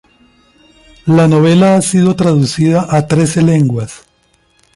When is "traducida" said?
2.15-2.87